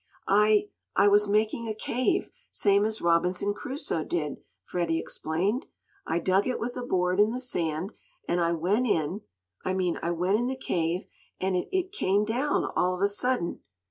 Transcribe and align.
"I 0.27 0.69
I 0.95 1.07
was 1.07 1.29
making 1.29 1.67
a 1.67 1.75
cave, 1.75 2.31
same 2.49 2.85
as 2.85 3.03
Robinson 3.03 3.53
Crusoe 3.53 4.03
did," 4.03 4.37
Freddie 4.63 4.97
explained. 4.97 5.67
"I 6.07 6.17
dug 6.17 6.47
it 6.47 6.59
with 6.59 6.75
a 6.75 6.81
board 6.81 7.19
in 7.19 7.29
the 7.29 7.39
sand, 7.39 7.93
and 8.27 8.41
I 8.41 8.53
went 8.53 8.87
in 8.87 9.21
I 9.63 9.73
mean, 9.75 9.99
I 10.01 10.09
went 10.09 10.39
in 10.39 10.47
the 10.47 10.57
cave, 10.57 11.05
and 11.39 11.55
it 11.55 11.67
it 11.71 11.91
came 11.91 12.25
down 12.25 12.65
all 12.75 12.95
of 12.95 13.01
a 13.01 13.07
sudden." 13.07 13.59